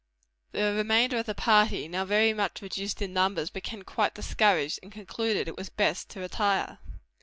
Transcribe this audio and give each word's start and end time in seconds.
The 0.51 0.73
remainder 0.73 1.19
of 1.19 1.27
the 1.27 1.35
party, 1.35 1.87
now 1.87 2.05
very 2.05 2.33
much 2.33 2.63
reduced 2.63 3.03
in 3.03 3.13
numbers, 3.13 3.51
became 3.51 3.83
quite 3.83 4.15
discouraged, 4.15 4.79
and 4.81 4.91
concluded 4.91 5.47
it 5.47 5.55
was 5.57 5.69
best 5.69 6.09
to 6.09 6.19
retire. 6.19 6.79